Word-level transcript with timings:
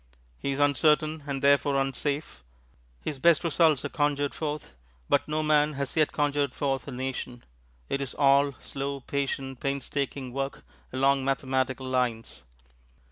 He 0.39 0.49
is 0.51 0.57
uncertain 0.59 1.25
and 1.27 1.43
therefore 1.43 1.75
unsafe. 1.79 2.43
His 3.03 3.19
best 3.19 3.43
results 3.43 3.85
are 3.85 3.89
conjured 3.89 4.33
forth, 4.33 4.75
but 5.07 5.27
no 5.27 5.43
man 5.43 5.73
has 5.73 5.95
yet 5.95 6.11
conjured 6.11 6.55
forth 6.55 6.87
a 6.87 6.91
Nation 6.91 7.43
it 7.87 8.01
is 8.01 8.15
all 8.15 8.53
slow, 8.57 9.01
patient, 9.01 9.59
painstaking 9.59 10.33
work 10.33 10.65
along 10.91 11.23
mathematical 11.23 11.85
lines. 11.87 12.41